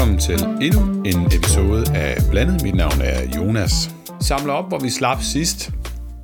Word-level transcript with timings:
til 0.00 0.46
endnu 0.62 1.02
en 1.04 1.26
episode 1.26 1.84
af 1.94 2.16
Blandet. 2.30 2.62
Mit 2.62 2.74
navn 2.74 3.00
er 3.02 3.36
Jonas. 3.36 3.90
Samler 4.20 4.52
op, 4.52 4.68
hvor 4.68 4.78
vi 4.78 4.90
slap 4.90 5.22
sidst. 5.22 5.70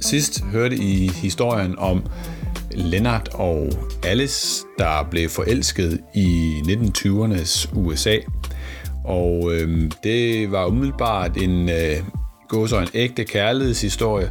Sidst 0.01 0.45
hørte 0.45 0.77
I 0.77 1.09
historien 1.09 1.79
om 1.79 2.07
Lennart 2.71 3.29
og 3.33 3.69
Alice, 4.05 4.65
der 4.79 5.09
blev 5.11 5.29
forelsket 5.29 6.01
i 6.15 6.61
1920'ernes 6.67 7.79
USA. 7.79 8.17
Og 9.05 9.55
øh, 9.55 9.91
det 10.05 10.53
var 10.53 10.67
umiddelbart 10.67 11.37
en 11.37 11.69
øh, 11.69 12.69
så 12.69 12.79
en 12.81 12.89
ægte 12.95 13.25
kærlighedshistorie, 13.25 14.31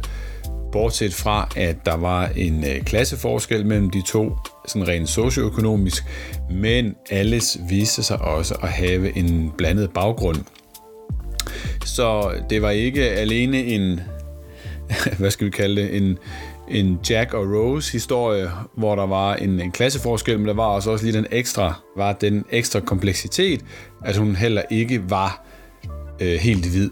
bortset 0.72 1.14
fra, 1.14 1.48
at 1.56 1.86
der 1.86 1.96
var 1.96 2.26
en 2.36 2.64
øh, 2.64 2.82
klasseforskel 2.82 3.66
mellem 3.66 3.90
de 3.90 4.02
to, 4.02 4.36
sådan 4.66 4.88
rent 4.88 5.08
socioøkonomisk, 5.08 6.04
men 6.50 6.94
alles 7.10 7.58
viste 7.68 8.02
sig 8.02 8.20
også 8.20 8.54
at 8.62 8.68
have 8.68 9.16
en 9.16 9.52
blandet 9.58 9.90
baggrund. 9.90 10.38
Så 11.84 12.32
det 12.50 12.62
var 12.62 12.70
ikke 12.70 13.10
alene 13.10 13.64
en, 13.64 14.00
hvad 15.18 15.30
skal 15.30 15.44
vi 15.44 15.50
kalde 15.50 15.82
det, 15.82 15.96
en, 15.96 16.18
en 16.68 16.98
Jack 17.10 17.34
og 17.34 17.46
Rose 17.46 17.92
historie, 17.92 18.50
hvor 18.76 18.96
der 18.96 19.06
var 19.06 19.34
en, 19.34 19.60
en 19.60 19.72
klasseforskel, 19.72 20.38
men 20.38 20.48
der 20.48 20.54
var 20.54 20.66
også, 20.66 20.90
også 20.90 21.04
lige 21.04 21.16
den 21.16 21.26
ekstra, 21.30 21.74
var 21.96 22.12
den 22.12 22.44
ekstra 22.50 22.80
kompleksitet, 22.80 23.64
at 24.04 24.16
hun 24.16 24.36
heller 24.36 24.62
ikke 24.70 25.10
var 25.10 25.44
øh, 26.20 26.38
helt 26.38 26.66
hvid. 26.66 26.90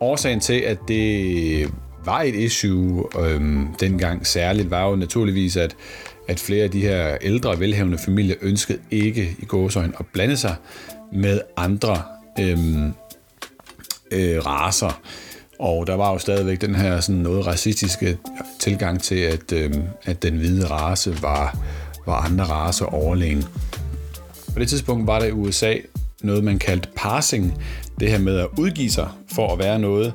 Årsagen 0.00 0.40
til, 0.40 0.60
at 0.60 0.78
det 0.88 1.72
var 2.04 2.22
et 2.22 2.34
issue 2.34 3.04
øhm, 3.20 3.74
dengang 3.80 4.26
særligt, 4.26 4.70
var 4.70 4.88
jo 4.88 4.96
naturligvis, 4.96 5.56
at, 5.56 5.76
at 6.32 6.40
flere 6.40 6.64
af 6.64 6.70
de 6.70 6.80
her 6.80 7.16
ældre, 7.20 7.60
velhavende 7.60 7.98
familier 7.98 8.36
ønskede 8.40 8.78
ikke 8.90 9.36
i 9.38 9.44
gåsøjne 9.44 9.92
at 9.98 10.06
blande 10.12 10.36
sig 10.36 10.54
med 11.12 11.40
andre 11.56 12.02
øhm, 12.40 12.92
øh, 14.10 14.46
raser. 14.46 15.00
Og 15.58 15.86
der 15.86 15.94
var 15.94 16.12
jo 16.12 16.18
stadigvæk 16.18 16.60
den 16.60 16.74
her 16.74 17.00
sådan 17.00 17.20
noget 17.20 17.46
racistiske 17.46 18.18
tilgang 18.58 19.02
til, 19.02 19.14
at, 19.14 19.52
øhm, 19.52 19.82
at 20.04 20.22
den 20.22 20.36
hvide 20.36 20.66
race 20.66 21.22
var, 21.22 21.58
var 22.06 22.16
andre 22.16 22.44
raser 22.44 22.84
overlegen. 22.84 23.44
På 24.52 24.58
det 24.58 24.68
tidspunkt 24.68 25.06
var 25.06 25.18
der 25.18 25.26
i 25.26 25.32
USA 25.32 25.74
noget, 26.22 26.44
man 26.44 26.58
kaldte 26.58 26.88
passing, 26.96 27.62
det 28.00 28.10
her 28.10 28.18
med 28.18 28.38
at 28.38 28.46
udgive 28.58 28.90
sig 28.90 29.08
for 29.34 29.52
at 29.52 29.58
være 29.58 29.78
noget, 29.78 30.12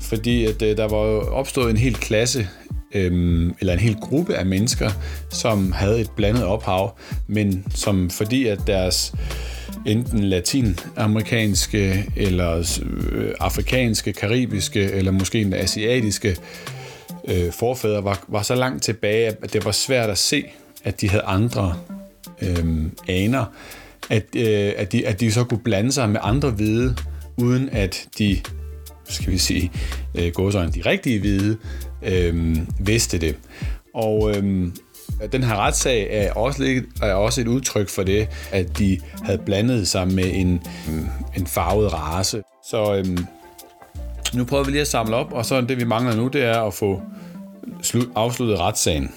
fordi 0.00 0.44
at 0.44 0.62
øh, 0.62 0.76
der 0.76 0.88
var 0.88 0.96
opstået 1.30 1.70
en 1.70 1.76
hel 1.76 1.94
klasse 1.94 2.48
øhm, 2.94 3.54
eller 3.60 3.72
en 3.72 3.78
hel 3.78 3.96
gruppe 4.00 4.34
af 4.34 4.46
mennesker, 4.46 4.90
som 5.30 5.72
havde 5.72 6.00
et 6.00 6.10
blandet 6.10 6.44
ophav, 6.44 6.98
men 7.26 7.64
som 7.74 8.10
fordi 8.10 8.46
at 8.46 8.60
deres 8.66 9.14
enten 9.86 10.24
latinamerikanske 10.24 12.04
eller 12.16 12.80
øh, 13.12 13.34
afrikanske, 13.40 14.12
karibiske 14.12 14.92
eller 14.92 15.10
måske 15.10 15.40
en 15.40 15.54
asiatiske 15.54 16.36
øh, 17.28 17.52
forfædre 17.52 18.04
var, 18.04 18.24
var 18.28 18.42
så 18.42 18.54
langt 18.54 18.82
tilbage, 18.82 19.26
at 19.26 19.52
det 19.52 19.64
var 19.64 19.72
svært 19.72 20.10
at 20.10 20.18
se, 20.18 20.44
at 20.84 21.00
de 21.00 21.08
havde 21.08 21.22
andre 21.22 21.76
øh, 22.42 22.86
aner, 23.08 23.44
at, 24.10 24.24
øh, 24.36 24.72
at, 24.76 24.92
de, 24.92 25.06
at 25.06 25.20
de 25.20 25.32
så 25.32 25.44
kunne 25.44 25.60
blande 25.60 25.92
sig 25.92 26.10
med 26.10 26.20
andre 26.22 26.50
hvide, 26.50 26.96
uden 27.36 27.68
at 27.72 28.06
de, 28.18 28.40
skal 29.12 29.32
vi 29.32 29.38
sige, 29.38 29.72
øh, 30.14 30.32
gåsøjne, 30.34 30.72
de 30.72 30.82
rigtige 30.86 31.20
hvide, 31.20 31.56
øh, 32.02 32.56
vidste 32.78 33.18
det. 33.18 33.36
Og 33.94 34.30
øh, 34.30 34.72
den 35.32 35.42
her 35.42 35.56
retssag 35.56 36.08
er 36.10 36.32
også, 36.32 36.62
lidt, 36.62 36.84
er 37.02 37.14
også 37.14 37.40
et 37.40 37.48
udtryk 37.48 37.88
for 37.88 38.02
det, 38.02 38.28
at 38.52 38.78
de 38.78 39.00
havde 39.22 39.38
blandet 39.38 39.88
sig 39.88 40.08
med 40.08 40.30
en, 40.34 40.62
øh, 40.88 41.04
en 41.36 41.46
farvet 41.46 41.92
race. 41.92 42.42
Så 42.70 42.94
øh, 42.94 43.18
nu 44.34 44.44
prøver 44.44 44.64
vi 44.64 44.70
lige 44.70 44.80
at 44.80 44.88
samle 44.88 45.16
op, 45.16 45.32
og 45.32 45.46
så 45.46 45.60
det 45.60 45.76
vi 45.76 45.84
mangler 45.84 46.16
nu, 46.16 46.28
det 46.28 46.44
er 46.44 46.60
at 46.62 46.74
få 46.74 47.02
slut, 47.82 48.08
afsluttet 48.14 48.58
retssagen. 48.58 49.10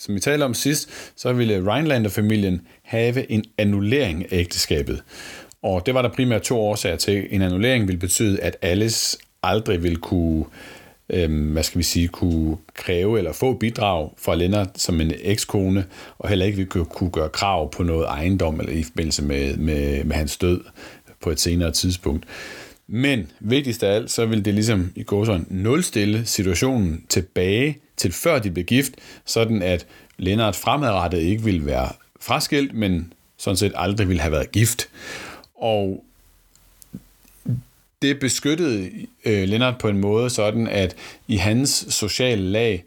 Som 0.00 0.14
vi 0.14 0.20
talte 0.20 0.44
om 0.44 0.54
sidst, 0.54 1.12
så 1.16 1.32
ville 1.32 1.72
Rhinelander-familien 1.72 2.66
have 2.82 3.30
en 3.30 3.44
annullering 3.58 4.32
af 4.32 4.36
ægteskabet. 4.38 5.02
Og 5.66 5.86
det 5.86 5.94
var 5.94 6.02
der 6.02 6.08
primært 6.08 6.42
to 6.42 6.60
årsager 6.60 6.96
til. 6.96 7.26
En 7.30 7.42
annullering 7.42 7.86
ville 7.86 7.98
betyde, 7.98 8.40
at 8.40 8.56
Alice 8.62 9.18
aldrig 9.42 9.82
ville 9.82 9.96
kunne, 9.96 10.44
øh, 11.10 11.52
hvad 11.52 11.62
skal 11.62 11.78
vi 11.78 11.82
sige, 11.82 12.08
kunne 12.08 12.56
kræve 12.74 13.18
eller 13.18 13.32
få 13.32 13.52
bidrag 13.52 14.10
fra 14.18 14.34
Lennart 14.34 14.68
som 14.74 15.00
en 15.00 15.12
ekskone, 15.20 15.84
og 16.18 16.28
heller 16.28 16.46
ikke 16.46 16.56
ville 16.56 16.84
kunne 16.84 17.10
gøre 17.10 17.28
krav 17.28 17.70
på 17.70 17.82
noget 17.82 18.06
ejendom 18.06 18.60
eller 18.60 18.72
i 18.72 18.82
forbindelse 18.82 19.24
med, 19.24 19.56
med, 19.56 20.04
med 20.04 20.16
hans 20.16 20.36
død 20.36 20.60
på 21.20 21.30
et 21.30 21.40
senere 21.40 21.70
tidspunkt. 21.70 22.26
Men 22.88 23.30
vigtigst 23.40 23.82
af 23.82 23.94
alt, 23.94 24.10
så 24.10 24.26
vil 24.26 24.44
det 24.44 24.54
ligesom 24.54 24.92
i 24.96 25.02
går 25.02 25.24
sådan 25.24 25.46
nulstille 25.50 26.26
situationen 26.26 27.04
tilbage 27.08 27.78
til 27.96 28.12
før 28.12 28.38
de 28.38 28.50
blev 28.50 28.64
gift, 28.64 28.92
sådan 29.24 29.62
at 29.62 29.86
Lennart 30.18 30.56
fremadrettet 30.56 31.18
ikke 31.18 31.42
ville 31.42 31.66
være 31.66 31.88
fraskilt, 32.20 32.74
men 32.74 33.12
sådan 33.38 33.56
set 33.56 33.72
aldrig 33.74 34.08
ville 34.08 34.20
have 34.20 34.32
været 34.32 34.52
gift. 34.52 34.88
Og 35.56 36.04
det 38.02 38.20
beskyttede 38.20 38.90
øh, 39.24 39.48
Lennart 39.48 39.78
på 39.78 39.88
en 39.88 39.98
måde 39.98 40.30
sådan, 40.30 40.66
at 40.66 40.96
i 41.28 41.36
hans 41.36 41.86
sociale 41.88 42.42
lag, 42.42 42.84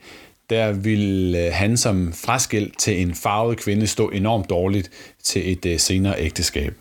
der 0.49 0.71
ville 0.71 1.45
øh, 1.45 1.53
han 1.53 1.77
som 1.77 2.13
fraskilt 2.13 2.79
til 2.79 3.01
en 3.01 3.15
farvet 3.15 3.57
kvinde 3.57 3.87
stå 3.87 4.09
enormt 4.09 4.49
dårligt 4.49 4.91
til 5.23 5.51
et 5.51 5.65
øh, 5.65 5.79
senere 5.79 6.21
ægteskab. 6.21 6.73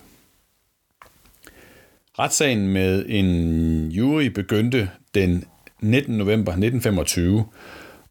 Retssagen 2.18 2.68
med 2.68 3.04
en 3.08 3.88
jury 3.88 4.24
begyndte 4.24 4.90
den 5.14 5.44
19. 5.80 6.18
november 6.18 6.52
1925, 6.52 7.44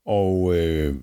og 0.06 0.56
øh, 0.56 0.96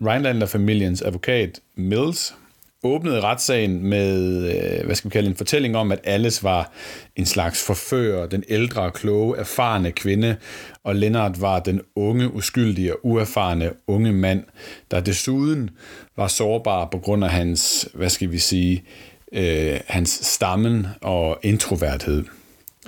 Rhinelander-familiens 0.00 1.02
advokat 1.02 1.60
Mills 1.74 2.34
åbnede 2.82 3.20
retssagen 3.20 3.86
med, 3.86 4.36
øh, 4.54 4.86
hvad 4.86 4.94
skal 4.94 5.10
vi 5.10 5.12
kalde 5.12 5.28
en 5.28 5.36
fortælling 5.36 5.76
om, 5.76 5.92
at 5.92 6.00
Alice 6.04 6.42
var 6.42 6.72
en 7.16 7.26
slags 7.26 7.66
forfører, 7.66 8.26
den 8.26 8.44
ældre, 8.48 8.90
kloge, 8.90 9.38
erfarne 9.38 9.92
kvinde, 9.92 10.36
og 10.84 10.96
Lennart 10.96 11.40
var 11.40 11.60
den 11.60 11.80
unge, 11.96 12.34
uskyldige 12.34 12.92
og 12.92 12.98
uerfarne 13.02 13.70
unge 13.86 14.12
mand, 14.12 14.44
der 14.90 15.00
desuden 15.00 15.70
var 16.16 16.28
sårbar 16.28 16.88
på 16.92 16.98
grund 16.98 17.24
af 17.24 17.30
hans, 17.30 17.88
hvad 17.94 18.08
skal 18.08 18.32
vi 18.32 18.38
sige, 18.38 18.84
øh, 19.32 19.80
hans 19.86 20.10
stammen 20.10 20.86
og 21.00 21.38
introverthed. 21.42 22.24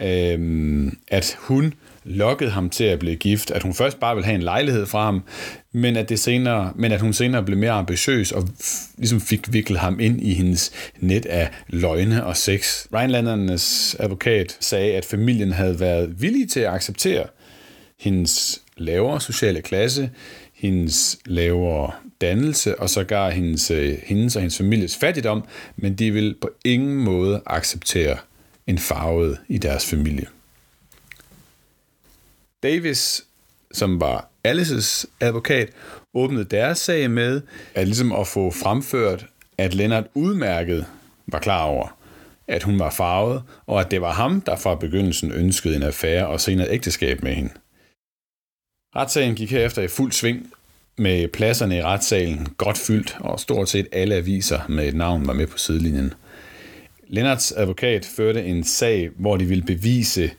Øh, 0.02 0.92
at 1.08 1.36
hun 1.40 1.74
lokkede 2.04 2.50
ham 2.50 2.70
til 2.70 2.84
at 2.84 2.98
blive 2.98 3.16
gift, 3.16 3.50
at 3.50 3.62
hun 3.62 3.74
først 3.74 4.00
bare 4.00 4.14
ville 4.14 4.26
have 4.26 4.34
en 4.34 4.42
lejlighed 4.42 4.86
fra 4.86 5.04
ham, 5.04 5.22
men 5.72 5.96
at, 5.96 6.08
det 6.08 6.18
senere, 6.18 6.72
men 6.76 6.92
at 6.92 7.00
hun 7.00 7.12
senere 7.12 7.42
blev 7.42 7.58
mere 7.58 7.72
ambitiøs 7.72 8.32
og 8.32 8.48
ligesom 8.96 9.20
fik 9.20 9.52
viklet 9.52 9.78
ham 9.78 10.00
ind 10.00 10.20
i 10.20 10.34
hendes 10.34 10.72
net 11.00 11.26
af 11.26 11.50
løgne 11.68 12.24
og 12.24 12.36
sex. 12.36 12.86
Rheinlandernes 12.94 13.96
advokat 13.98 14.56
sagde, 14.60 14.94
at 14.94 15.04
familien 15.04 15.52
havde 15.52 15.80
været 15.80 16.22
villig 16.22 16.50
til 16.50 16.60
at 16.60 16.72
acceptere 16.72 17.24
hendes 18.00 18.62
lavere 18.76 19.20
sociale 19.20 19.62
klasse, 19.62 20.10
hendes 20.54 21.18
lavere 21.26 21.90
dannelse 22.20 22.80
og 22.80 22.90
sågar 22.90 23.30
hendes, 23.30 23.70
øh, 23.70 23.98
hendes 24.02 24.36
og 24.36 24.42
hendes 24.42 24.56
families 24.56 24.96
fattigdom, 24.96 25.44
men 25.76 25.94
de 25.94 26.10
vil 26.10 26.34
på 26.40 26.50
ingen 26.64 26.96
måde 26.96 27.42
acceptere 27.46 28.16
en 28.66 28.78
farvet 28.78 29.38
i 29.48 29.58
deres 29.58 29.86
familie. 29.86 30.26
Davis, 32.64 33.24
som 33.72 34.00
var 34.00 34.28
Alices 34.44 35.06
advokat, 35.20 35.70
åbnede 36.14 36.44
deres 36.44 36.78
sag 36.78 37.10
med 37.10 37.40
at, 37.74 37.86
ligesom 37.86 38.12
at 38.12 38.26
få 38.26 38.50
fremført, 38.50 39.26
at 39.58 39.74
Lennart 39.74 40.04
udmærket 40.14 40.86
var 41.26 41.38
klar 41.38 41.62
over, 41.62 41.98
at 42.48 42.62
hun 42.62 42.78
var 42.78 42.90
farvet, 42.90 43.42
og 43.66 43.80
at 43.80 43.90
det 43.90 44.00
var 44.00 44.12
ham, 44.12 44.40
der 44.40 44.56
fra 44.56 44.74
begyndelsen 44.74 45.32
ønskede 45.32 45.76
en 45.76 45.82
affære 45.82 46.26
og 46.26 46.40
senere 46.40 46.70
ægteskab 46.70 47.22
med 47.22 47.34
hende. 47.34 47.50
Retssagen 48.96 49.34
gik 49.34 49.50
herefter 49.50 49.82
i 49.82 49.88
fuld 49.88 50.12
sving, 50.12 50.52
med 50.96 51.28
pladserne 51.28 51.76
i 51.76 51.82
retssalen 51.82 52.46
godt 52.56 52.78
fyldt, 52.78 53.16
og 53.20 53.40
stort 53.40 53.68
set 53.68 53.86
alle 53.92 54.14
aviser 54.14 54.60
med 54.68 54.88
et 54.88 54.94
navn 54.94 55.26
var 55.26 55.32
med 55.32 55.46
på 55.46 55.58
sidelinjen. 55.58 56.14
Lennarts 57.08 57.52
advokat 57.52 58.04
førte 58.16 58.44
en 58.44 58.64
sag, 58.64 59.10
hvor 59.16 59.36
de 59.36 59.44
ville 59.44 59.64
bevise, 59.64 60.30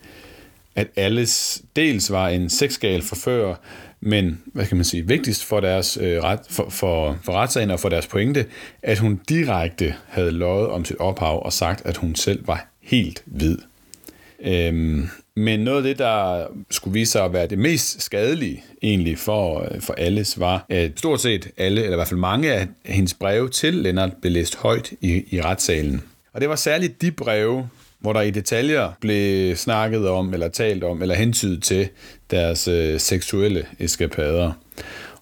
at 0.76 0.88
alles 0.96 1.62
dels 1.76 2.12
var 2.12 2.30
en 2.30 2.50
sexgal 2.50 3.02
forfører, 3.02 3.56
men 4.02 4.42
hvad 4.46 4.66
kan 4.66 4.78
man 4.78 4.84
sige, 4.84 5.08
vigtigst 5.08 5.46
for, 5.46 5.60
deres, 5.60 5.98
øh, 6.02 6.24
ret, 6.24 6.40
for, 6.50 6.70
for, 6.70 7.18
for 7.24 7.34
retssagen 7.34 7.72
og 7.72 7.80
for 7.80 7.90
deres 7.90 8.08
pointe, 8.08 8.46
at 8.84 9.00
hun 9.00 9.22
direkte 9.30 9.96
havde 10.08 10.32
løjet 10.32 10.68
om 10.68 10.86
sit 10.86 10.98
ophav 11.00 11.46
og 11.46 11.54
sagt, 11.54 11.86
at 11.86 11.98
hun 11.98 12.16
selv 12.16 12.48
var 12.48 12.68
helt 12.82 13.24
hvid. 13.26 13.58
Øhm, 14.42 15.10
Men 15.36 15.60
noget 15.60 15.78
af 15.78 15.84
det, 15.84 16.00
der 16.00 16.48
skulle 16.72 16.94
vise 16.94 17.12
sig 17.12 17.26
at 17.26 17.34
være 17.34 17.48
det 17.48 17.58
mest 17.60 18.02
skadelige 18.02 18.64
egentlig 18.82 19.18
for, 19.18 19.68
øh, 19.72 19.82
for 19.82 19.94
alles, 19.94 20.40
var, 20.40 20.66
at 20.70 20.92
stort 20.96 21.22
set 21.22 21.48
alle, 21.58 21.82
eller 21.82 21.94
i 21.94 21.96
hvert 21.96 22.08
fald 22.08 22.20
mange 22.20 22.54
af 22.54 22.68
hendes 22.86 23.14
breve 23.14 23.50
til 23.50 23.74
Lennart 23.74 24.12
blev 24.22 24.34
læst 24.34 24.56
højt 24.56 24.92
i, 25.02 25.24
i 25.32 25.42
retssalen. 25.42 26.04
Og 26.34 26.42
det 26.42 26.50
var 26.50 26.56
særligt 26.56 27.02
de 27.02 27.12
breve, 27.12 27.70
hvor 28.00 28.14
der 28.14 28.22
i 28.22 28.32
detaljer 28.32 28.92
blev 29.00 29.56
snakket 29.56 30.10
om, 30.10 30.34
eller 30.34 30.48
talt 30.48 30.84
om, 30.84 31.02
eller 31.02 31.16
hentydet 31.16 31.64
til 31.64 31.90
deres 32.32 32.68
øh, 32.68 33.00
seksuelle 33.00 33.66
eskapader. 33.80 34.52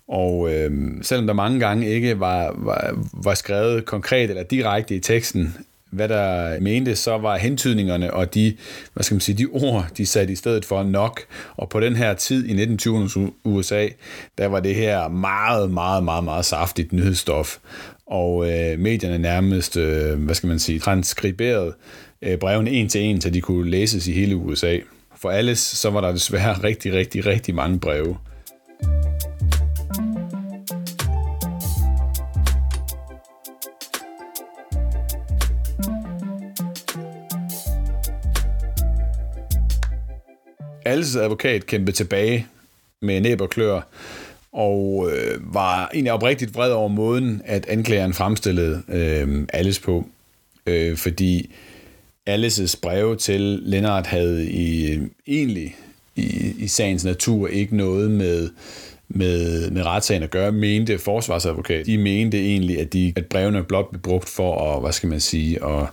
Og 0.07 0.53
øh, 0.53 0.71
selvom 1.01 1.27
der 1.27 1.33
mange 1.33 1.59
gange 1.59 1.87
ikke 1.87 2.19
var, 2.19 2.53
var, 2.57 3.05
var 3.13 3.33
skrevet 3.33 3.85
konkret 3.85 4.29
eller 4.29 4.43
direkte 4.43 4.95
i 4.95 4.99
teksten, 4.99 5.57
hvad 5.93 6.09
der 6.09 6.59
mente, 6.59 6.95
så 6.95 7.17
var 7.17 7.37
hentydningerne 7.37 8.13
og 8.13 8.33
de, 8.33 8.55
hvad 8.93 9.03
skal 9.03 9.15
man 9.15 9.21
sige, 9.21 9.37
de 9.37 9.47
ord, 9.51 9.87
de 9.97 10.05
satte 10.05 10.33
i 10.33 10.35
stedet 10.35 10.65
for 10.65 10.83
nok. 10.83 11.21
Og 11.55 11.69
på 11.69 11.79
den 11.79 11.95
her 11.95 12.13
tid 12.13 12.45
i 12.45 12.63
1920'ernes 12.63 13.19
USA, 13.43 13.87
der 14.37 14.47
var 14.47 14.59
det 14.59 14.75
her 14.75 15.07
meget, 15.07 15.71
meget, 15.71 16.03
meget, 16.03 16.23
meget 16.23 16.45
saftigt 16.45 16.93
nyhedsstof. 16.93 17.57
Og 18.07 18.51
øh, 18.51 18.79
medierne 18.79 19.17
nærmest, 19.17 19.77
øh, 19.77 20.19
hvad 20.19 20.35
skal 20.35 20.47
man 20.47 20.59
sige, 20.59 20.79
transkriberede 20.79 21.73
øh, 22.21 22.37
brevene 22.37 22.71
en 22.71 22.89
til 22.89 23.01
en, 23.01 23.21
så 23.21 23.29
de 23.29 23.41
kunne 23.41 23.69
læses 23.69 24.07
i 24.07 24.11
hele 24.11 24.35
USA. 24.35 24.77
For 25.15 25.29
alles, 25.29 25.59
så 25.59 25.89
var 25.89 26.01
der 26.01 26.11
desværre 26.11 26.53
rigtig, 26.63 26.93
rigtig, 26.93 27.25
rigtig 27.25 27.55
mange 27.55 27.79
breve. 27.79 28.17
Alles 40.93 41.15
advokat 41.15 41.65
kæmpede 41.65 41.97
tilbage 41.97 42.47
med 43.01 43.21
næb 43.21 43.41
og 43.41 43.49
klør, 43.49 43.81
og 44.51 45.09
øh, 45.11 45.53
var 45.53 45.89
egentlig 45.93 46.13
oprigtigt 46.13 46.55
vred 46.55 46.71
over 46.71 46.87
måden, 46.87 47.41
at 47.45 47.65
anklageren 47.65 48.13
fremstillede 48.13 48.81
øh, 48.89 49.47
Alice 49.53 49.81
på. 49.81 50.07
Øh, 50.67 50.97
fordi 50.97 51.53
Alices 52.25 52.75
breve 52.75 53.15
til 53.15 53.41
Lennart 53.41 54.07
havde 54.07 54.49
i, 54.49 54.91
øh, 54.91 55.01
egentlig 55.27 55.75
i, 56.15 56.55
i 56.57 56.67
sagens 56.67 57.05
natur 57.05 57.47
ikke 57.47 57.77
noget 57.77 58.11
med, 58.11 58.49
med, 59.07 59.71
med 59.71 59.85
retssagen 59.85 60.23
at 60.23 60.31
gøre, 60.31 60.51
mente 60.51 60.99
forsvarsadvokat. 60.99 61.85
De 61.85 61.97
mente 61.97 62.39
egentlig, 62.39 62.79
at, 62.79 62.93
de, 62.93 63.13
at 63.15 63.25
brevene 63.25 63.63
blot 63.63 63.89
blev 63.89 64.01
brugt 64.01 64.29
for 64.29 64.75
at, 64.75 64.81
hvad 64.81 64.91
skal 64.91 65.09
man 65.09 65.19
sige, 65.19 65.65
at 65.65 65.87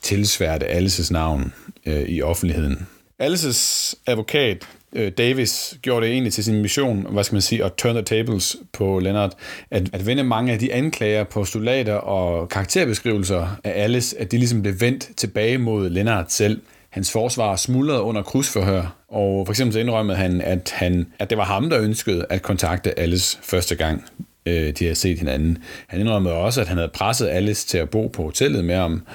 tilsværte 0.00 0.66
Alices 0.66 1.10
navn 1.10 1.52
øh, 1.86 2.02
i 2.02 2.22
offentligheden. 2.22 2.86
Alices 3.18 3.94
advokat, 4.06 4.66
øh, 4.92 5.12
Davis, 5.18 5.78
gjorde 5.82 6.06
det 6.06 6.12
egentlig 6.12 6.32
til 6.32 6.44
sin 6.44 6.62
mission, 6.62 7.06
hvad 7.10 7.24
skal 7.24 7.34
man 7.34 7.42
sige, 7.42 7.64
at 7.64 7.72
turn 7.74 7.94
the 7.94 8.02
tables 8.02 8.56
på 8.72 8.98
Leonard, 8.98 9.32
at, 9.70 9.88
at 9.92 10.06
vende 10.06 10.24
mange 10.24 10.52
af 10.52 10.58
de 10.58 10.72
anklager, 10.72 11.24
postulater 11.24 11.94
og 11.94 12.48
karakterbeskrivelser 12.48 13.56
af 13.64 13.82
Alice, 13.84 14.20
at 14.20 14.32
de 14.32 14.38
ligesom 14.38 14.62
blev 14.62 14.80
vendt 14.80 15.10
tilbage 15.16 15.58
mod 15.58 15.90
Leonard 15.90 16.26
selv. 16.28 16.60
Hans 16.90 17.12
forsvar 17.12 17.56
smuldrede 17.56 18.02
under 18.02 18.22
krydsforhør, 18.22 18.96
og 19.08 19.46
for 19.46 19.52
eksempel 19.52 19.72
så 19.72 19.80
indrømmede 19.80 20.16
han, 20.18 20.40
at, 20.40 20.72
han, 20.74 21.06
at 21.18 21.30
det 21.30 21.38
var 21.38 21.44
ham, 21.44 21.70
der 21.70 21.80
ønskede 21.80 22.26
at 22.30 22.42
kontakte 22.42 22.98
Alice 22.98 23.38
første 23.42 23.74
gang, 23.74 24.04
øh, 24.46 24.72
de 24.78 24.84
havde 24.84 24.94
set 24.94 25.18
hinanden. 25.18 25.58
Han 25.86 26.00
indrømmede 26.00 26.34
også, 26.34 26.60
at 26.60 26.68
han 26.68 26.76
havde 26.76 26.90
presset 26.94 27.28
Alice 27.28 27.66
til 27.66 27.78
at 27.78 27.90
bo 27.90 28.06
på 28.06 28.22
hotellet 28.22 28.64
med 28.64 28.74
ham 28.74 29.06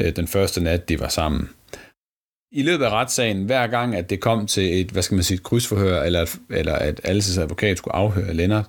øh, 0.00 0.16
den 0.16 0.28
første 0.28 0.60
nat, 0.60 0.88
de 0.88 1.00
var 1.00 1.08
sammen 1.08 1.48
i 2.54 2.62
løbet 2.62 2.84
af 2.84 2.90
retssagen, 2.90 3.44
hver 3.44 3.66
gang, 3.66 3.96
at 3.96 4.10
det 4.10 4.20
kom 4.20 4.46
til 4.46 4.80
et, 4.80 4.90
hvad 4.90 5.02
skal 5.02 5.14
man 5.14 5.24
sige, 5.24 5.34
et 5.34 5.42
krydsforhør, 5.42 6.02
eller, 6.02 6.36
eller 6.50 6.74
at 6.74 7.00
Alices 7.04 7.38
advokat 7.38 7.78
skulle 7.78 7.94
afhøre 7.94 8.34
Lennart, 8.34 8.66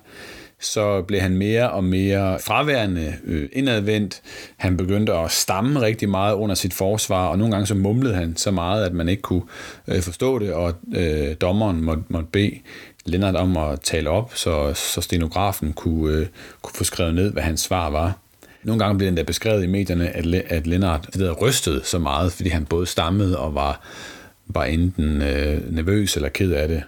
så 0.60 1.02
blev 1.02 1.20
han 1.20 1.36
mere 1.36 1.70
og 1.70 1.84
mere 1.84 2.38
fraværende 2.38 3.14
øh, 3.24 3.48
indadvendt. 3.52 4.22
Han 4.56 4.76
begyndte 4.76 5.12
at 5.12 5.30
stamme 5.30 5.80
rigtig 5.80 6.08
meget 6.08 6.34
under 6.34 6.54
sit 6.54 6.74
forsvar, 6.74 7.28
og 7.28 7.38
nogle 7.38 7.52
gange 7.52 7.66
så 7.66 7.74
mumlede 7.74 8.14
han 8.14 8.36
så 8.36 8.50
meget, 8.50 8.84
at 8.84 8.92
man 8.92 9.08
ikke 9.08 9.22
kunne 9.22 9.42
øh, 9.88 10.02
forstå 10.02 10.38
det, 10.38 10.52
og 10.52 10.74
øh, 10.96 11.34
dommeren 11.40 11.80
måtte, 11.80 12.02
måtte 12.08 12.28
bede 12.32 12.58
Lennart 13.04 13.36
om 13.36 13.56
at 13.56 13.80
tale 13.80 14.10
op, 14.10 14.34
så, 14.34 14.74
så 14.74 15.00
stenografen 15.00 15.72
kunne, 15.72 16.16
øh, 16.16 16.26
kunne 16.62 16.74
få 16.74 16.84
skrevet 16.84 17.14
ned, 17.14 17.32
hvad 17.32 17.42
hans 17.42 17.60
svar 17.60 17.90
var. 17.90 18.18
Nogle 18.66 18.84
gange 18.84 18.98
blev 18.98 19.08
det 19.08 19.16
der 19.16 19.24
beskrevet 19.24 19.64
i 19.64 19.66
medierne, 19.66 20.08
at, 20.08 20.26
at 20.34 20.66
Lennart 20.66 21.08
det 21.14 21.40
rystede 21.42 21.84
så 21.84 21.98
meget, 21.98 22.32
fordi 22.32 22.48
han 22.48 22.64
både 22.66 22.86
stammede 22.86 23.38
og 23.38 23.54
var, 23.54 23.80
var 24.46 24.64
enten 24.64 25.22
øh, 25.22 25.74
nervøs 25.74 26.16
eller 26.16 26.28
ked 26.28 26.52
af 26.52 26.68
det. 26.68 26.82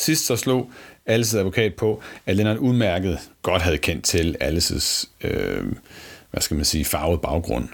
Sidst 0.00 0.26
så 0.26 0.36
slog 0.36 0.72
Alices 1.06 1.34
advokat 1.34 1.74
på, 1.74 2.02
at 2.26 2.36
Lennart 2.36 2.56
udmærket 2.56 3.18
godt 3.42 3.62
havde 3.62 3.78
kendt 3.78 4.04
til 4.04 4.36
Alices 4.40 5.10
øh, 5.24 5.72
hvad 6.30 6.40
skal 6.40 6.54
man 6.54 6.64
sige, 6.64 6.84
farvet 6.84 7.20
baggrund. 7.20 7.68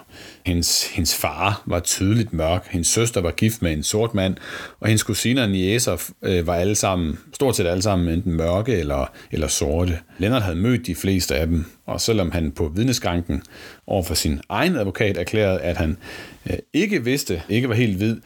Hendes, 0.47 0.87
hendes 0.87 1.15
far 1.17 1.62
var 1.67 1.81
tydeligt 1.81 2.33
mørk, 2.33 2.67
hendes 2.71 2.89
søster 2.89 3.21
var 3.21 3.31
gift 3.31 3.62
med 3.62 3.73
en 3.73 3.83
sort 3.83 4.15
mand, 4.15 4.37
og 4.81 4.89
hendes 4.89 5.03
kusiner 5.03 5.43
og 5.43 5.49
niæser 5.49 6.11
øh, 6.23 6.47
var 6.47 6.55
alle 6.55 6.75
sammen, 6.75 7.19
stort 7.33 7.56
set 7.56 7.67
alle 7.67 7.83
sammen 7.83 8.09
enten 8.09 8.33
mørke 8.33 8.77
eller, 8.77 9.12
eller 9.31 9.49
sorte. 9.49 9.99
Lennart 10.19 10.43
havde 10.43 10.56
mødt 10.56 10.87
de 10.87 10.95
fleste 10.95 11.37
af 11.37 11.47
dem, 11.47 11.65
og 11.87 12.01
selvom 12.01 12.31
han 12.31 12.53
på 12.53 12.73
vidneskranken 12.75 13.43
overfor 13.87 14.15
sin 14.15 14.41
egen 14.49 14.77
advokat 14.77 15.17
erklærede, 15.17 15.61
at 15.61 15.77
han 15.77 15.97
øh, 16.50 16.57
ikke 16.73 17.05
vidste, 17.05 17.43
ikke 17.49 17.69
var 17.69 17.75
helt 17.75 17.97
hvid, 17.97 18.17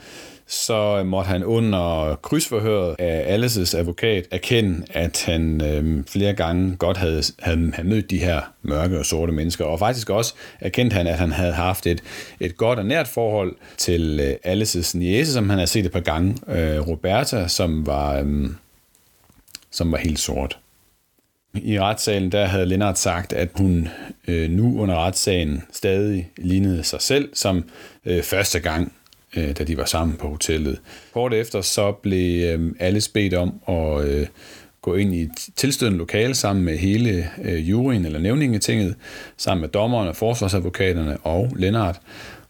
så 0.48 1.04
måtte 1.04 1.28
han 1.28 1.44
under 1.44 2.14
krydsforhøret 2.22 2.96
af 2.98 3.32
Alices 3.32 3.74
advokat 3.74 4.26
erkende, 4.30 4.84
at 4.90 5.24
han 5.26 5.62
øh, 5.64 6.04
flere 6.04 6.32
gange 6.32 6.76
godt 6.76 6.96
havde, 6.96 7.22
havde, 7.38 7.72
havde 7.74 7.88
mødt 7.88 8.10
de 8.10 8.18
her 8.18 8.40
mørke 8.62 8.98
og 8.98 9.06
sorte 9.06 9.32
mennesker, 9.32 9.64
og 9.64 9.78
faktisk 9.78 10.10
også 10.10 10.34
erkendte 10.60 10.94
han, 10.94 11.06
at 11.06 11.18
han 11.18 11.32
havde 11.32 11.52
haft 11.52 11.86
et, 11.86 12.02
et 12.40 12.56
godt 12.56 12.78
og 12.78 12.86
nært 12.86 13.08
forhold 13.08 13.56
til 13.76 14.20
øh, 14.20 14.36
Alices 14.44 14.94
niece, 14.94 15.32
som 15.32 15.48
han 15.50 15.58
havde 15.58 15.70
set 15.70 15.86
et 15.86 15.92
par 15.92 16.00
gange, 16.00 16.36
øh, 16.48 16.88
Roberta, 16.88 17.48
som 17.48 17.86
var, 17.86 18.18
øh, 18.18 18.48
som 19.70 19.92
var 19.92 19.98
helt 19.98 20.18
sort. 20.18 20.58
I 21.54 21.80
retssalen 21.80 22.32
der 22.32 22.46
havde 22.46 22.66
Lennart 22.66 22.98
sagt, 22.98 23.32
at 23.32 23.48
hun 23.54 23.88
øh, 24.28 24.50
nu 24.50 24.80
under 24.80 24.94
retssagen 24.94 25.62
stadig 25.72 26.30
lignede 26.36 26.84
sig 26.84 27.02
selv 27.02 27.28
som 27.34 27.64
øh, 28.04 28.22
første 28.22 28.60
gang 28.60 28.92
Øh, 29.36 29.58
da 29.58 29.64
de 29.64 29.76
var 29.76 29.84
sammen 29.84 30.16
på 30.16 30.28
hotellet. 30.28 30.80
Kort 31.12 31.34
efter 31.34 31.60
så 31.60 31.92
blev 31.92 32.44
øh, 32.44 32.72
alle 32.78 33.02
bedt 33.14 33.34
om 33.34 33.60
at 33.68 34.08
øh, 34.08 34.26
gå 34.82 34.94
ind 34.94 35.14
i 35.14 35.22
et 35.22 35.48
tilstødende 35.56 35.98
lokale 35.98 36.34
sammen 36.34 36.64
med 36.64 36.78
hele 36.78 37.30
øh, 37.42 37.70
juryen 37.70 38.04
eller 38.04 38.18
nævningetinget, 38.18 38.94
sammen 39.36 39.60
med 39.60 39.68
dommerne, 39.68 40.14
forsvarsadvokaterne 40.14 41.16
og 41.16 41.52
Lennart, 41.56 42.00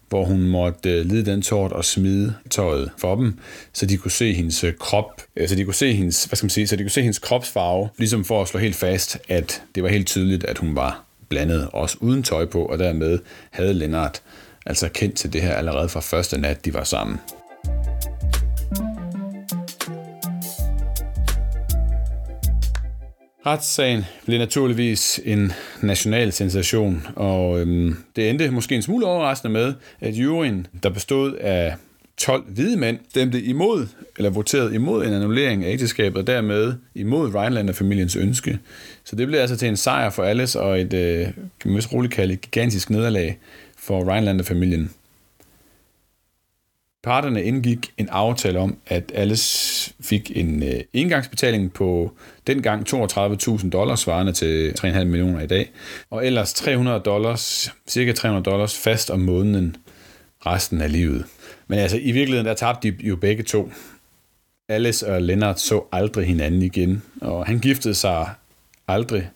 hvor 0.09 0.25
hun 0.25 0.41
måtte 0.41 0.91
øh, 0.91 1.05
lide 1.05 1.31
den 1.31 1.41
tårt 1.41 1.71
og 1.71 1.85
smide 1.85 2.33
tøjet 2.49 2.91
for 2.97 3.15
dem, 3.15 3.39
så 3.73 3.85
de 3.85 3.97
kunne 3.97 4.11
se 4.11 4.33
hendes 4.33 4.63
øh, 4.63 4.73
krop, 4.79 5.21
øh, 5.35 5.47
så 5.47 5.55
de 5.55 5.63
kunne 5.63 5.73
se 5.73 5.93
hendes, 5.93 6.25
hvad 6.25 6.35
skal 6.35 6.45
man 6.45 6.49
sige, 6.49 6.67
så 6.67 6.75
de 6.75 6.83
kunne 6.83 6.89
se 6.91 7.01
hendes 7.01 7.19
kropsfarve, 7.19 7.89
ligesom 7.97 8.25
for 8.25 8.41
at 8.41 8.47
slå 8.47 8.59
helt 8.59 8.75
fast, 8.75 9.17
at 9.29 9.61
det 9.75 9.83
var 9.83 9.89
helt 9.89 10.07
tydeligt, 10.07 10.43
at 10.43 10.57
hun 10.57 10.75
var 10.75 11.03
blandet, 11.29 11.69
også 11.73 11.97
uden 11.99 12.23
tøj 12.23 12.45
på, 12.45 12.65
og 12.65 12.79
dermed 12.79 13.19
havde 13.51 13.73
Lennart 13.73 14.21
altså 14.65 14.89
kendt 14.89 15.15
til 15.15 15.33
det 15.33 15.41
her 15.41 15.53
allerede 15.53 15.89
fra 15.89 15.99
første 15.99 16.41
nat, 16.41 16.65
de 16.65 16.73
var 16.73 16.83
sammen. 16.83 17.19
Retssagen 23.45 24.05
blev 24.25 24.39
naturligvis 24.39 25.19
en 25.25 25.51
national 25.81 26.31
sensation, 26.31 27.07
og 27.15 27.59
øhm, 27.59 27.95
det 28.15 28.29
endte 28.29 28.51
måske 28.51 28.75
en 28.75 28.81
smule 28.81 29.05
overraskende 29.05 29.53
med, 29.53 29.73
at 29.99 30.13
juryen, 30.13 30.67
der 30.83 30.89
bestod 30.89 31.33
af 31.33 31.75
12 32.17 32.43
hvide 32.47 32.77
mænd, 32.77 32.97
stemte 33.09 33.41
imod, 33.41 33.87
eller 34.17 34.29
voterede 34.29 34.75
imod 34.75 35.05
en 35.05 35.13
annullering 35.13 35.65
af 35.65 35.71
ægteskabet, 35.71 36.17
og 36.17 36.27
dermed 36.27 36.73
imod 36.95 37.35
Rhinelander-familiens 37.35 38.15
ønske. 38.15 38.59
Så 39.03 39.15
det 39.15 39.27
blev 39.27 39.39
altså 39.39 39.57
til 39.57 39.67
en 39.67 39.77
sejr 39.77 40.09
for 40.09 40.23
Alice, 40.23 40.59
og 40.59 40.81
et, 40.81 40.93
øh, 40.93 41.25
kan 41.25 41.33
man 41.65 41.75
vist 41.75 41.93
roligt 41.93 42.13
kalde 42.13 42.33
et 42.33 42.41
gigantisk 42.41 42.89
nederlag 42.89 43.37
for 43.89 44.13
Rhinelander-familien. 44.13 44.91
Parterne 47.03 47.43
indgik 47.43 47.93
en 47.97 48.09
aftale 48.09 48.59
om, 48.59 48.77
at 48.87 49.11
alle 49.15 49.37
fik 50.01 50.31
en 50.35 50.63
øh, 50.63 50.79
indgangsbetaling 50.93 51.73
på 51.73 52.11
dengang 52.47 52.93
32.000 52.93 53.69
dollars, 53.69 53.99
svarende 53.99 54.31
til 54.31 54.73
3,5 54.79 55.03
millioner 55.03 55.41
i 55.41 55.47
dag, 55.47 55.71
og 56.09 56.25
ellers 56.25 56.53
300 56.53 56.99
dollars, 56.99 57.73
cirka 57.87 58.11
300 58.11 58.43
dollars 58.43 58.77
fast 58.77 59.09
om 59.09 59.19
måneden 59.19 59.75
resten 60.45 60.81
af 60.81 60.91
livet. 60.91 61.25
Men 61.67 61.79
altså, 61.79 61.97
i 61.97 62.11
virkeligheden, 62.11 62.45
der 62.45 62.53
tabte 62.53 62.91
de 62.91 62.95
jo 63.07 63.15
begge 63.15 63.43
to. 63.43 63.71
Alice 64.67 65.07
og 65.07 65.21
Lennart 65.21 65.59
så 65.59 65.83
aldrig 65.91 66.27
hinanden 66.27 66.61
igen, 66.61 67.03
og 67.21 67.45
han 67.45 67.59
giftede 67.59 67.95
sig 67.95 68.29
aldrig, 68.87 69.29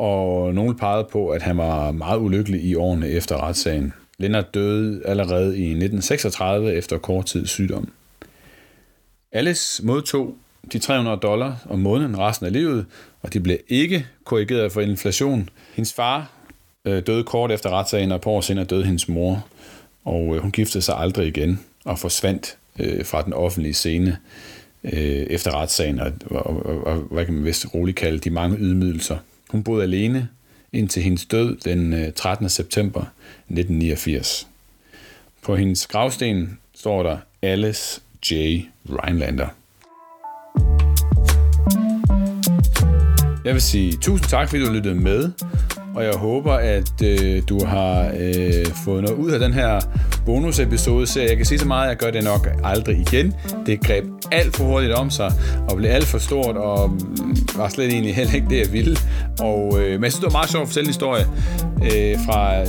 og 0.00 0.54
nogen 0.54 0.76
pegede 0.76 1.08
på, 1.12 1.28
at 1.28 1.42
han 1.42 1.56
var 1.56 1.90
meget 1.90 2.18
ulykkelig 2.18 2.64
i 2.64 2.74
årene 2.74 3.08
efter 3.08 3.42
retssagen. 3.42 3.92
Lennart 4.18 4.54
døde 4.54 5.02
allerede 5.06 5.58
i 5.58 5.64
1936 5.64 6.74
efter 6.74 6.98
kort 6.98 7.26
tid 7.26 7.46
sygdom. 7.46 7.92
Alice 9.32 9.86
modtog 9.86 10.34
de 10.72 10.78
300 10.78 11.16
dollar 11.16 11.66
om 11.68 11.78
måneden 11.78 12.18
resten 12.18 12.46
af 12.46 12.52
livet, 12.52 12.86
og 13.22 13.32
de 13.32 13.40
blev 13.40 13.58
ikke 13.68 14.06
korrigeret 14.24 14.72
for 14.72 14.80
inflation. 14.80 15.48
Hendes 15.74 15.92
far 15.92 16.30
øh, 16.84 17.06
døde 17.06 17.24
kort 17.24 17.52
efter 17.52 17.70
retssagen, 17.70 18.12
og 18.12 18.16
et 18.16 18.22
par 18.22 18.30
år 18.30 18.40
senere 18.40 18.64
døde 18.64 18.84
hendes 18.84 19.08
mor, 19.08 19.46
og 20.04 20.36
øh, 20.36 20.42
hun 20.42 20.50
giftede 20.50 20.82
sig 20.82 20.98
aldrig 20.98 21.26
igen 21.26 21.60
og 21.84 21.98
forsvandt 21.98 22.56
øh, 22.78 23.04
fra 23.04 23.22
den 23.22 23.32
offentlige 23.32 23.74
scene 23.74 24.18
øh, 24.84 24.92
efter 25.30 25.54
retssagen, 25.54 26.00
og, 26.00 26.12
og, 26.30 26.66
og, 26.66 26.86
og 26.86 26.96
hvad 26.96 27.24
kan 27.24 27.34
man 27.34 27.44
vist 27.44 27.74
roligt 27.74 27.96
kalde 27.96 28.18
de 28.18 28.30
mange 28.30 28.56
ydmygelser. 28.56 29.16
Hun 29.50 29.62
boede 29.62 29.82
alene 29.82 30.28
indtil 30.72 31.02
hendes 31.02 31.26
død 31.26 31.56
den 31.56 31.92
øh, 31.92 32.12
13. 32.12 32.48
September 32.48 33.00
1989. 33.00 34.48
På 35.42 35.56
hendes 35.56 35.86
gravsten 35.86 36.58
står 36.74 37.02
der 37.02 37.18
Alice 37.42 38.00
J. 38.30 38.34
Rhinelander. 38.88 39.46
Jeg 43.44 43.54
vil 43.54 43.62
sige 43.62 43.92
tusind 43.92 44.28
tak, 44.28 44.48
fordi 44.48 44.64
du 44.64 44.72
lyttede 44.72 44.94
med, 44.94 45.30
og 45.94 46.04
jeg 46.04 46.14
håber, 46.14 46.52
at 46.52 47.02
øh, 47.04 47.42
du 47.48 47.64
har 47.64 48.12
øh, 48.18 48.66
fået 48.84 49.02
noget 49.02 49.16
ud 49.16 49.30
af 49.30 49.40
den 49.40 49.52
her 49.52 49.80
bonusepisode, 50.26 51.06
så 51.06 51.20
jeg 51.20 51.36
kan 51.36 51.46
sige 51.46 51.58
så 51.58 51.66
meget, 51.66 51.84
at 51.84 51.88
jeg 51.88 51.96
gør 51.96 52.10
det 52.10 52.24
nok 52.24 52.48
aldrig 52.64 52.98
igen. 52.98 53.34
Det 53.66 53.80
greb 53.80 54.04
alt 54.32 54.56
for 54.56 54.64
hurtigt 54.64 54.92
om 54.92 55.10
sig, 55.10 55.32
og 55.68 55.76
blev 55.76 55.90
alt 55.90 56.06
for 56.06 56.18
stort, 56.18 56.56
og 56.56 56.90
mm, 56.90 57.36
var 57.56 57.68
slet 57.68 57.92
egentlig 57.92 58.14
heller 58.14 58.34
ikke 58.34 58.46
det, 58.50 58.58
jeg 58.58 58.72
ville. 58.72 58.96
Og, 59.40 59.80
øh, 59.80 59.92
men 59.92 60.04
jeg 60.04 60.12
synes, 60.12 60.24
det 60.24 60.32
var 60.32 60.38
meget 60.38 60.50
sjovt 60.50 60.62
at 60.62 60.68
fortælle 60.68 60.86
en 60.86 60.90
historie 60.90 61.26
øh, 61.82 62.18
fra... 62.26 62.60
Øh, 62.60 62.66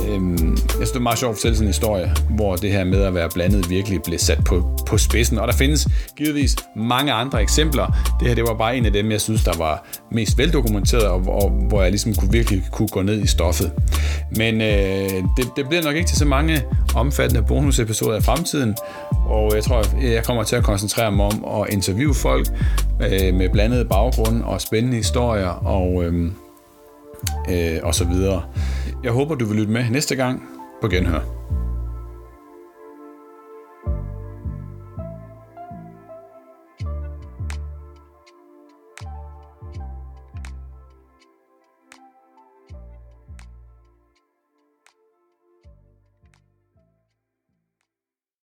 jeg 0.52 0.76
synes, 0.76 0.90
det 0.90 0.94
var 0.94 1.00
meget 1.00 1.18
sjovt 1.18 1.30
at 1.30 1.36
fortælle 1.36 1.56
sådan 1.56 1.66
en 1.66 1.72
historie, 1.72 2.14
hvor 2.30 2.56
det 2.56 2.72
her 2.72 2.84
med 2.84 3.02
at 3.02 3.14
være 3.14 3.28
blandet 3.34 3.70
virkelig 3.70 4.02
blev 4.02 4.18
sat 4.18 4.44
på, 4.44 4.78
på 4.86 4.98
spidsen. 4.98 5.38
Og 5.38 5.48
der 5.48 5.54
findes 5.54 5.88
givetvis 6.16 6.56
mange 6.76 7.12
andre 7.12 7.42
eksempler. 7.42 7.86
Det 8.20 8.28
her, 8.28 8.34
det 8.34 8.44
var 8.44 8.54
bare 8.54 8.76
en 8.76 8.86
af 8.86 8.92
dem, 8.92 9.10
jeg 9.10 9.20
synes, 9.20 9.44
der 9.44 9.56
var 9.58 9.86
mest 10.10 10.38
veldokumenteret, 10.38 11.04
og, 11.04 11.22
og 11.28 11.50
hvor 11.50 11.82
jeg 11.82 11.90
ligesom 11.90 12.14
kunne 12.14 12.32
virkelig 12.32 12.62
kunne 12.72 12.88
gå 12.88 13.02
ned 13.02 13.22
i 13.22 13.26
stoffet. 13.26 13.72
Men 14.36 14.60
øh, 14.60 15.10
det, 15.36 15.46
det 15.56 15.68
bliver 15.68 15.82
nok 15.82 15.96
ikke 15.96 16.08
til 16.08 16.16
så 16.16 16.24
mange 16.24 16.62
omfattende 16.94 17.41
Øh, 17.42 17.48
bonusepisoder 17.48 18.18
i 18.18 18.20
fremtiden, 18.20 18.76
og 19.26 19.54
jeg 19.54 19.64
tror, 19.64 20.00
jeg 20.02 20.24
kommer 20.24 20.42
til 20.42 20.56
at 20.56 20.64
koncentrere 20.64 21.12
mig 21.12 21.26
om 21.26 21.62
at 21.62 21.72
interviewe 21.74 22.14
folk 22.14 22.46
øh, 23.00 23.34
med 23.34 23.48
blandede 23.52 23.84
baggrund 23.84 24.42
og 24.42 24.60
spændende 24.60 24.96
historier 24.96 25.48
og, 25.48 26.04
øh, 26.04 26.30
øh, 27.50 27.78
og 27.82 27.94
så 27.94 28.04
videre. 28.04 28.42
Jeg 29.04 29.12
håber, 29.12 29.34
du 29.34 29.44
vil 29.44 29.56
lytte 29.56 29.72
med 29.72 29.90
næste 29.90 30.16
gang 30.16 30.42
på 30.82 30.88
Genhør. 30.88 31.41